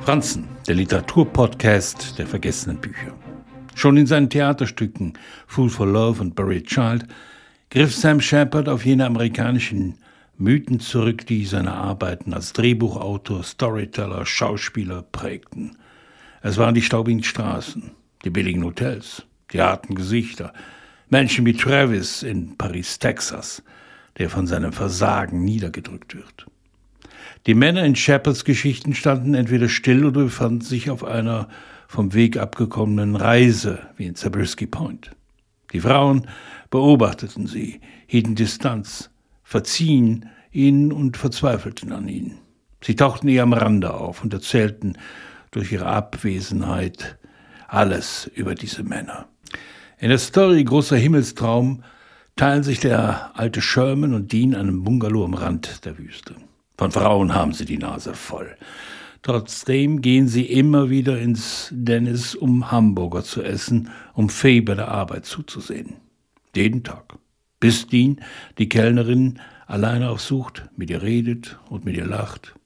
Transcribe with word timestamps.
Franzen, 0.00 0.48
der 0.66 0.74
Literaturpodcast 0.74 2.18
der 2.18 2.26
vergessenen 2.26 2.78
Bücher. 2.78 3.14
Schon 3.74 3.96
in 3.96 4.06
seinen 4.06 4.28
Theaterstücken 4.28 5.12
Fool 5.46 5.70
for 5.70 5.86
Love 5.86 6.20
und 6.20 6.34
Buried 6.34 6.66
Child 6.66 7.06
griff 7.70 7.94
Sam 7.94 8.20
Shepard 8.20 8.68
auf 8.68 8.84
jene 8.84 9.06
amerikanischen 9.06 9.98
Mythen 10.38 10.80
zurück, 10.80 11.26
die 11.26 11.44
seine 11.44 11.72
Arbeiten 11.72 12.34
als 12.34 12.52
Drehbuchautor, 12.52 13.44
Storyteller, 13.44 14.26
Schauspieler 14.26 15.02
prägten. 15.02 15.76
Es 16.40 16.58
waren 16.58 16.74
die 16.74 16.82
staubigen 16.82 17.22
Straßen, 17.22 17.92
die 18.24 18.30
billigen 18.30 18.64
Hotels, 18.64 19.24
die 19.52 19.60
harten 19.60 19.94
Gesichter, 19.94 20.52
Menschen 21.08 21.46
wie 21.46 21.52
Travis 21.52 22.24
in 22.24 22.56
Paris, 22.56 22.98
Texas, 22.98 23.62
der 24.18 24.30
von 24.30 24.46
seinem 24.48 24.72
Versagen 24.72 25.44
niedergedrückt 25.44 26.16
wird. 26.16 26.46
Die 27.46 27.54
Männer 27.54 27.84
in 27.84 27.96
Shepards 27.96 28.44
Geschichten 28.44 28.94
standen 28.94 29.34
entweder 29.34 29.68
still 29.68 30.04
oder 30.04 30.24
befanden 30.24 30.60
sich 30.60 30.90
auf 30.90 31.04
einer 31.04 31.48
vom 31.88 32.14
Weg 32.14 32.36
abgekommenen 32.36 33.16
Reise, 33.16 33.80
wie 33.96 34.06
in 34.06 34.14
Zabriskie 34.14 34.66
Point. 34.66 35.10
Die 35.72 35.80
Frauen 35.80 36.26
beobachteten 36.70 37.46
sie, 37.46 37.80
hielten 38.06 38.34
Distanz, 38.34 39.10
verziehen 39.42 40.28
ihnen 40.50 40.92
und 40.92 41.16
verzweifelten 41.16 41.92
an 41.92 42.08
ihnen. 42.08 42.38
Sie 42.82 42.96
tauchten 42.96 43.28
eher 43.28 43.42
am 43.42 43.52
Rande 43.52 43.94
auf 43.94 44.22
und 44.22 44.32
erzählten 44.32 44.94
durch 45.50 45.72
ihre 45.72 45.86
Abwesenheit 45.86 47.18
alles 47.68 48.30
über 48.34 48.54
diese 48.54 48.82
Männer. 48.82 49.26
In 49.98 50.08
der 50.08 50.18
Story 50.18 50.64
Großer 50.64 50.96
Himmelstraum 50.96 51.82
teilen 52.36 52.62
sich 52.62 52.80
der 52.80 53.30
alte 53.34 53.60
Sherman 53.60 54.14
und 54.14 54.32
Dean 54.32 54.54
einen 54.54 54.82
Bungalow 54.82 55.24
am 55.24 55.34
Rand 55.34 55.84
der 55.84 55.98
Wüste. 55.98 56.34
Von 56.76 56.90
Frauen 56.90 57.34
haben 57.34 57.52
sie 57.52 57.64
die 57.64 57.78
Nase 57.78 58.14
voll. 58.14 58.56
Trotzdem 59.22 60.02
gehen 60.02 60.26
sie 60.26 60.46
immer 60.46 60.90
wieder 60.90 61.18
ins 61.18 61.68
Dennis, 61.70 62.34
um 62.34 62.72
Hamburger 62.72 63.22
zu 63.22 63.42
essen, 63.42 63.90
um 64.14 64.28
Fee 64.28 64.60
bei 64.60 64.74
der 64.74 64.88
Arbeit 64.88 65.26
zuzusehen. 65.26 65.96
Jeden 66.56 66.82
Tag. 66.82 67.18
Bis 67.60 67.86
Dean, 67.86 68.20
die 68.58 68.68
Kellnerin, 68.68 69.38
alleine 69.66 70.10
aufsucht, 70.10 70.68
mit 70.76 70.90
ihr 70.90 71.02
redet 71.02 71.60
und 71.70 71.84
mit 71.84 71.96
ihr 71.96 72.06
lacht. 72.06 72.56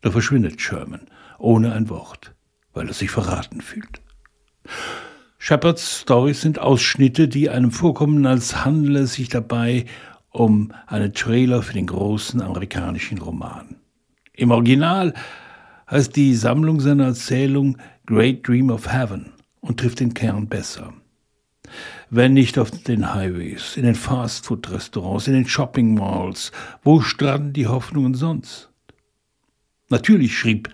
Da 0.00 0.10
verschwindet 0.10 0.60
Sherman, 0.60 1.02
ohne 1.38 1.72
ein 1.72 1.90
Wort, 1.90 2.34
weil 2.72 2.88
er 2.88 2.94
sich 2.94 3.10
verraten 3.10 3.60
fühlt. 3.60 4.00
Shepards 5.38 6.00
Stories 6.00 6.40
sind 6.40 6.58
Ausschnitte, 6.58 7.28
die 7.28 7.50
einem 7.50 7.70
vorkommen, 7.70 8.26
als 8.26 8.64
handele 8.64 9.00
es 9.00 9.14
sich 9.14 9.28
dabei 9.28 9.84
um 10.30 10.72
einen 10.86 11.12
Trailer 11.14 11.62
für 11.62 11.74
den 11.74 11.86
großen 11.86 12.40
amerikanischen 12.40 13.18
Roman. 13.18 13.76
Im 14.34 14.50
Original 14.50 15.14
heißt 15.90 16.14
die 16.16 16.34
Sammlung 16.34 16.80
seiner 16.80 17.06
Erzählung 17.06 17.78
Great 18.06 18.46
Dream 18.46 18.70
of 18.70 18.92
Heaven 18.92 19.32
und 19.60 19.80
trifft 19.80 20.00
den 20.00 20.14
Kern 20.14 20.48
besser. 20.48 20.92
Wenn 22.10 22.32
nicht 22.32 22.58
auf 22.58 22.70
den 22.70 23.14
Highways, 23.14 23.76
in 23.76 23.82
den 23.82 23.94
Fastfood-Restaurants, 23.94 25.26
in 25.26 25.34
den 25.34 25.46
Shopping-Malls, 25.46 26.52
wo 26.82 27.00
stranden 27.00 27.52
die 27.52 27.66
Hoffnungen 27.66 28.14
sonst? 28.14 28.70
Natürlich 29.90 30.38
schrieb 30.38 30.70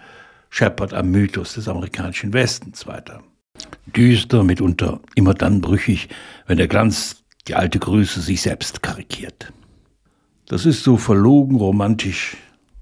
Shepard 0.50 0.94
am 0.94 1.10
Mythos 1.10 1.54
des 1.54 1.68
amerikanischen 1.68 2.32
Westens 2.32 2.86
weiter. 2.86 3.22
Düster, 3.86 4.44
mitunter 4.44 5.00
immer 5.14 5.34
dann 5.34 5.60
brüchig, 5.60 6.08
wenn 6.46 6.58
der 6.58 6.68
Glanz 6.68 7.23
die 7.48 7.54
alte 7.54 7.78
Größe 7.78 8.20
sich 8.20 8.42
selbst 8.42 8.82
karikiert. 8.82 9.52
Das 10.46 10.66
ist 10.66 10.82
so 10.82 10.96
verlogen 10.96 11.56
romantisch 11.56 12.36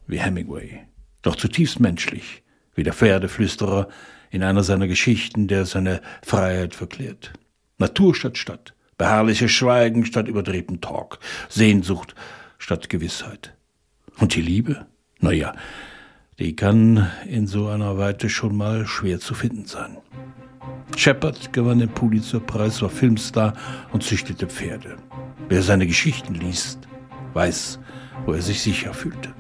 wie 0.06 0.20
Hemingway, 0.20 0.80
doch 1.22 1.36
zutiefst 1.36 1.80
menschlich, 1.80 2.42
wie 2.74 2.82
der 2.82 2.92
Pferdeflüsterer 2.92 3.88
in 4.30 4.42
einer 4.42 4.62
seiner 4.62 4.88
Geschichten, 4.88 5.46
der 5.46 5.66
seine 5.66 6.00
Freiheit 6.22 6.74
verklärt. 6.74 7.32
Natur 7.78 8.14
statt 8.14 8.38
Stadt, 8.38 8.74
beharrliches 8.98 9.50
Schweigen 9.50 10.04
statt 10.04 10.28
überdrehtem 10.28 10.80
Talk, 10.80 11.18
Sehnsucht 11.48 12.14
statt 12.58 12.88
Gewissheit. 12.88 13.54
Und 14.18 14.34
die 14.34 14.42
Liebe? 14.42 14.86
Naja, 15.20 15.54
die 16.38 16.56
kann 16.56 17.10
in 17.26 17.46
so 17.46 17.68
einer 17.68 17.98
Weite 17.98 18.28
schon 18.28 18.56
mal 18.56 18.86
schwer 18.86 19.20
zu 19.20 19.34
finden 19.34 19.66
sein. 19.66 19.98
Shepard 20.96 21.52
gewann 21.52 21.78
den 21.78 21.88
Pulitzerpreis, 21.88 22.82
war 22.82 22.90
Filmstar 22.90 23.54
und 23.92 24.02
züchtete 24.02 24.46
Pferde. 24.46 24.96
Wer 25.48 25.62
seine 25.62 25.86
Geschichten 25.86 26.34
liest, 26.34 26.88
weiß, 27.32 27.78
wo 28.26 28.32
er 28.32 28.42
sich 28.42 28.62
sicher 28.62 28.94
fühlte. 28.94 29.34